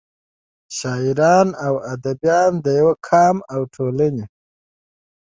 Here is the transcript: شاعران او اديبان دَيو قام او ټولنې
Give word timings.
شاعران 0.77 1.47
او 1.65 1.73
اديبان 1.93 2.51
دَيو 2.65 2.87
قام 3.07 3.37
او 3.53 3.61
ټولنې 3.75 4.25